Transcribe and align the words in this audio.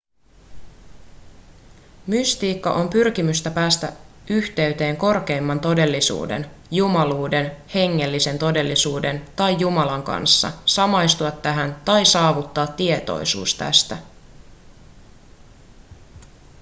mystiikka 2.07 2.73
on 2.73 2.89
pyrkimystä 2.89 3.51
päästä 3.51 3.93
yhteyteen 4.29 4.97
korkeimman 4.97 5.59
todellisuuden 5.59 6.51
jumaluuden 6.71 7.51
hengellisen 7.73 8.39
todellisuuden 8.39 9.25
tai 9.35 9.57
jumalan 9.59 10.03
kanssa 10.03 10.51
samastua 10.65 11.31
tähän 11.31 11.81
tai 11.85 12.05
saavuttaa 12.05 12.67
tietoisuus 12.67 13.55
tästä 13.55 13.97